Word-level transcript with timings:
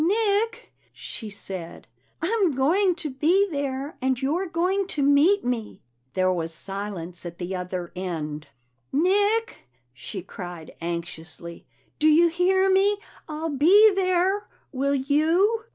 "Nick," 0.03 0.73
she 0.91 1.29
said, 1.29 1.85
"I'm 2.23 2.53
going 2.55 2.95
to 2.95 3.11
be 3.11 3.47
there, 3.51 3.99
and 4.01 4.19
you're 4.19 4.47
going 4.47 4.87
to 4.87 5.03
meet 5.03 5.45
me." 5.45 5.83
There 6.15 6.33
was 6.33 6.55
silence 6.55 7.23
at 7.23 7.37
the 7.37 7.55
other 7.55 7.91
end. 7.95 8.47
"Nick!" 8.91 9.67
she 9.93 10.23
cried 10.23 10.71
anxiously. 10.81 11.67
"Do 11.99 12.07
you 12.07 12.29
hear 12.29 12.67
me? 12.67 12.97
I'll 13.29 13.51
be 13.51 13.93
there. 13.93 14.47
Will 14.71 14.95
you?" 14.95 15.65